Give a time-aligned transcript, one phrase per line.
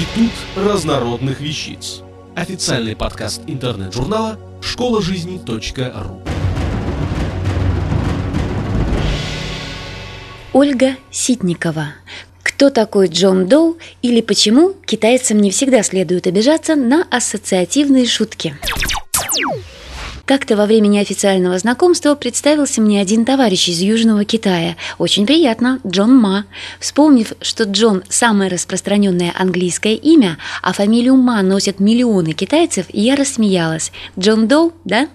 [0.00, 2.00] Институт разнородных вещиц.
[2.34, 6.22] Официальный подкаст интернет-журнала школа жизни.ру.
[10.54, 11.88] Ольга Ситникова.
[12.42, 18.56] Кто такой Джон Доу или почему китайцам не всегда следует обижаться на ассоциативные шутки?
[20.30, 24.76] Как-то во время неофициального знакомства представился мне один товарищ из Южного Китая.
[24.96, 26.44] Очень приятно, Джон Ма.
[26.78, 33.90] Вспомнив, что Джон– самое распространенное английское имя, а фамилию Ма носят миллионы китайцев, я рассмеялась.
[34.16, 35.08] Джон Доу, да?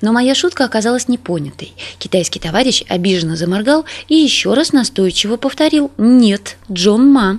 [0.00, 1.72] Но моя шутка оказалась непонятой.
[2.00, 7.38] Китайский товарищ обиженно заморгал и еще раз настойчиво повторил «Нет, Джон Ма».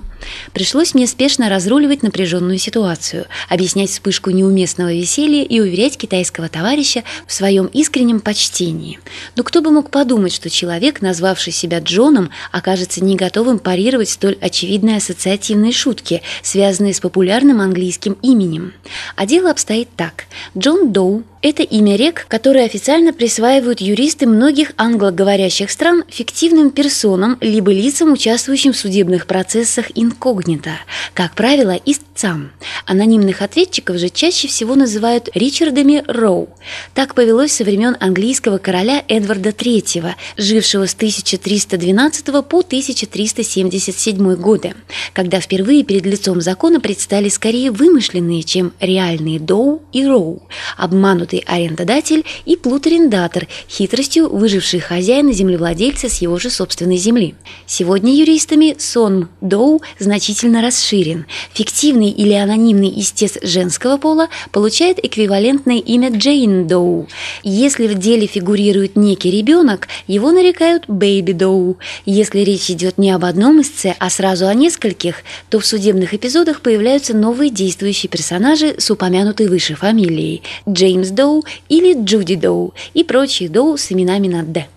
[0.52, 7.32] Пришлось мне спешно разруливать напряженную ситуацию, объяснять вспышку неуместного веселья и уверять китайского товарища в
[7.32, 8.98] своем искреннем почтении.
[9.36, 14.38] Но кто бы мог подумать, что человек, назвавший себя Джоном, окажется не готовым парировать столь
[14.40, 18.72] очевидные ассоциативные шутки, связанные с популярным английским именем.
[19.16, 20.24] А дело обстоит так.
[20.56, 27.72] Джон Доу– это имя рек, которое официально присваивают юристы многих англоговорящих стран фиктивным персонам либо
[27.72, 30.72] лицам, участвующим в судебных процессах инкогнито,
[31.14, 32.50] как правило, истцам.
[32.86, 36.48] Анонимных ответчиков же чаще всего называют Ричардами Роу.
[36.94, 44.74] Так повелось со времен английского короля Эдварда III, жившего с 1312 по 1377 годы,
[45.12, 50.42] когда впервые перед лицом закона предстали скорее вымышленные, чем реальные Доу и Роу,
[50.76, 57.34] обманутые обманутый арендодатель и плут-арендатор, хитростью выживший хозяина землевладельца с его же собственной земли.
[57.66, 61.26] Сегодня юристами сон Доу значительно расширен.
[61.52, 67.08] Фиктивный или анонимный истец женского пола получает эквивалентное имя Джейн Доу.
[67.42, 71.76] Если в деле фигурирует некий ребенок, его нарекают Бэйби Доу.
[72.06, 76.60] Если речь идет не об одном истце, а сразу о нескольких, то в судебных эпизодах
[76.60, 83.48] появляются новые действующие персонажи с упомянутой выше фамилией– Джеймс Доу или Джуди Доу и прочие
[83.48, 84.68] Доу с именами на «Д».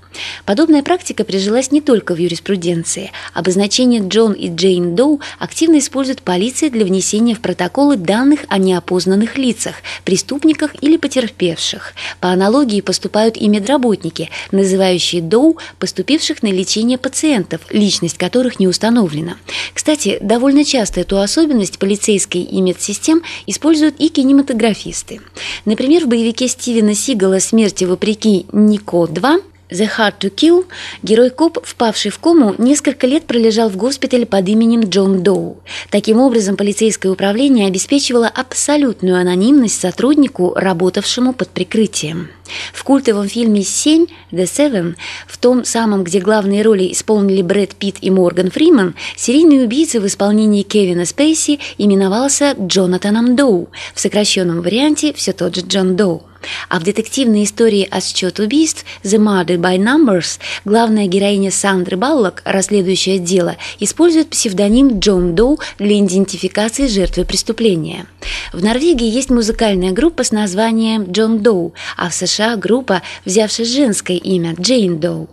[0.45, 3.11] Подобная практика прижилась не только в юриспруденции.
[3.33, 9.37] Обозначение Джон и Джейн Доу активно использует полиция для внесения в протоколы данных о неопознанных
[9.37, 11.93] лицах, преступниках или потерпевших.
[12.19, 19.37] По аналогии поступают и медработники, называющие Доу поступивших на лечение пациентов, личность которых не установлена.
[19.73, 25.21] Кстати, довольно часто эту особенность полицейской и медсистем используют и кинематографисты.
[25.65, 30.65] Например, в боевике Стивена Сигала «Смерти вопреки Нико 2» The Hard to Kill,
[31.01, 35.63] герой Коп, впавший в кому, несколько лет пролежал в госпитале под именем Джон Доу.
[35.89, 42.27] Таким образом, полицейское управление обеспечивало абсолютную анонимность сотруднику, работавшему под прикрытием.
[42.73, 44.95] В культовом фильме «Сень» «The Seven»,
[45.25, 50.07] в том самом, где главные роли исполнили Брэд Питт и Морган Фриман, серийный убийца в
[50.07, 56.23] исполнении Кевина Спейси именовался Джонатаном Доу, в сокращенном варианте все тот же Джон Доу.
[56.69, 62.41] А в детективной истории «О счет убийств» «The Murder by Numbers» главная героиня Сандры Баллок,
[62.45, 68.05] расследующая дело, использует псевдоним Джон Доу для идентификации жертвы преступления.
[68.53, 74.17] В Норвегии есть музыкальная группа с названием Джон Доу, а в США группа, взявшая женское
[74.17, 75.29] имя Джейн Доу.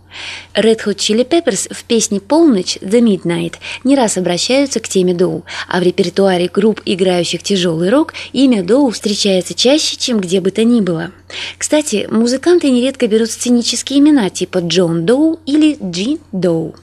[0.55, 3.55] Red Hot Chili Peppers в песне «Полночь» «The Midnight»
[3.85, 8.91] не раз обращаются к теме Доу, а в репертуаре групп, играющих тяжелый рок, имя Доу
[8.91, 11.13] встречается чаще, чем где бы то ни было.
[11.59, 16.75] Кстати, музыканты нередко берут сценические имена типа Джон Доу или Джин Доу.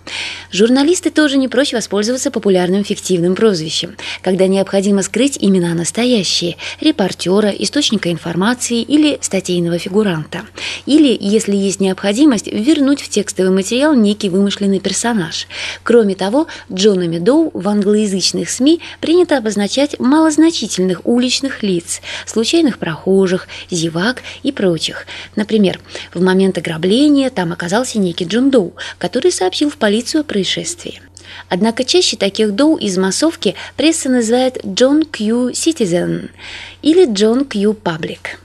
[0.51, 8.11] Журналисты тоже не прочь воспользоваться популярным фиктивным прозвищем, когда необходимо скрыть имена настоящие– репортера, источника
[8.11, 10.43] информации или статейного фигуранта.
[10.85, 15.47] Или, если есть необходимость, вернуть в текстовый материал некий вымышленный персонаж.
[15.83, 24.21] Кроме того, Джонами Доу в англоязычных СМИ принято обозначать малозначительных уличных лиц, случайных прохожих, зевак
[24.43, 25.05] и прочих.
[25.35, 25.79] Например,
[26.13, 31.01] в момент ограбления там оказался некий Джон Доу, который сообщил в полицию о происшествии.
[31.49, 36.29] Однако чаще таких доу из массовки пресса называет John Q Citizen
[36.81, 38.39] или John Q Public.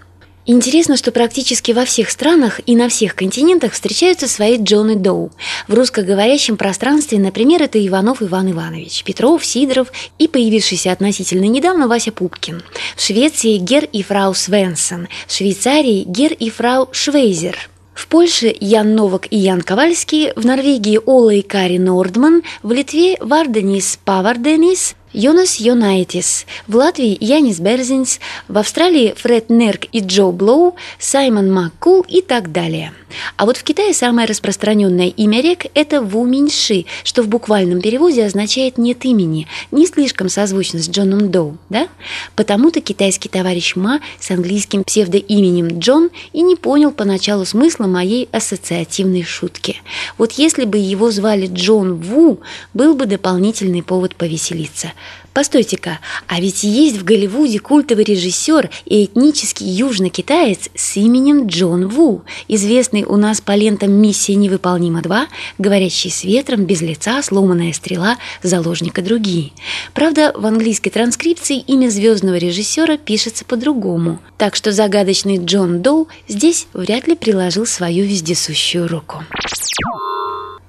[0.53, 5.31] Интересно, что практически во всех странах и на всех континентах встречаются свои Джоны Доу.
[5.69, 12.11] В русскоговорящем пространстве, например, это Иванов Иван Иванович, Петров, Сидоров и появившийся относительно недавно Вася
[12.11, 12.65] Пупкин.
[12.97, 17.71] В Швеции герр и фрау Свенсон, в Швейцарии герр и фрау Швейзер.
[17.95, 23.17] В Польше Ян Новак и Ян Ковальский, в Норвегии Ола и Кари Нордман, в Литве
[23.21, 30.77] Варденис Паварденис, Йонас Йонайтис, в Латвии Янис Берзинс, в Австралии Фред Нерк и Джо Блоу,
[31.01, 32.93] Саймон Маккул и так далее.
[33.37, 38.25] А вот в Китае самое распространенное имя рек– это Ву Миньши, что в буквальном переводе
[38.25, 41.89] означает «нет имени», не слишком созвучно с Джоном Доу, да?
[42.37, 49.25] Потому-то китайский товарищ Ма с английским псевдоименем Джон и не понял поначалу смысла моей ассоциативной
[49.25, 49.83] шутки.
[50.17, 52.41] Вот если бы его звали Джон Ву,
[52.75, 54.93] был бы дополнительный повод повеселиться.
[55.33, 62.23] Постойте-ка, а ведь есть в Голливуде культовый режиссер и этнический южно-китаец с именем Джон Ву,
[62.49, 65.27] известный у нас по лентам «Миссия невыполнима 2»,
[65.59, 69.53] «Говорящий с ветром», «Без лица», «Сломанная стрела», «Заложника другие».
[69.95, 76.67] Правда, в английской транскрипции имя звездного режиссера пишется по-другому, так что загадочный Джон Доу здесь
[76.73, 79.23] вряд ли приложил свою вездесущую руку.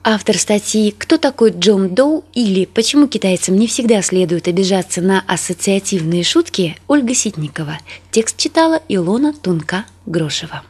[0.04, 6.24] Автор статьи «Кто такой Джон Доу» или «Почему китайцам не всегда следует обижаться на ассоциативные
[6.24, 7.78] шутки» Ольга Ситникова.
[8.10, 10.64] Текст читала Илона Тунка-Грошева.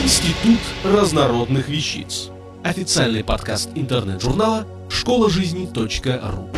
[0.00, 2.28] Институт разнородных вещиц.
[2.62, 6.48] Официальный подкаст интернет-журнала школа жизни.ру.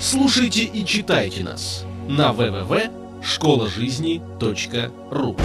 [0.00, 2.32] Слушайте и читайте нас на
[3.32, 5.36] www.школажизни.ру